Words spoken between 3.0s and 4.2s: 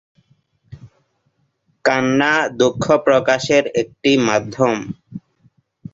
প্রকাশের একটি